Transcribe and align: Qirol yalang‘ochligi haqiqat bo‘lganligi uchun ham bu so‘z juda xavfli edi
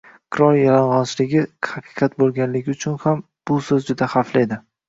Qirol 0.35 0.55
yalang‘ochligi 0.59 1.43
haqiqat 1.69 2.17
bo‘lganligi 2.23 2.75
uchun 2.79 2.99
ham 3.07 3.25
bu 3.51 3.63
so‘z 3.71 3.89
juda 3.93 4.13
xavfli 4.17 4.47
edi 4.49 4.61